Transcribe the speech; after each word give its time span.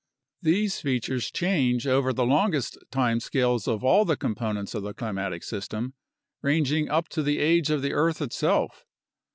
These 0.41 0.79
features 0.79 1.29
change 1.29 1.85
over 1.85 2.11
the 2.11 2.25
longest 2.25 2.75
time 2.89 3.19
scales 3.19 3.67
of 3.67 3.83
all 3.83 4.03
the 4.03 4.17
components 4.17 4.73
of 4.73 4.81
the 4.81 4.95
climatic 4.95 5.43
system, 5.43 5.93
ranging 6.41 6.89
up 6.89 7.07
to 7.09 7.21
the 7.21 7.37
age 7.37 7.69
of 7.69 7.83
the 7.83 7.93
earth 7.93 8.19
itself. 8.19 8.83